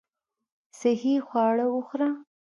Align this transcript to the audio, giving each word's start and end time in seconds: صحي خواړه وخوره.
صحي 0.79 1.15
خواړه 1.27 1.65
وخوره. 1.69 2.09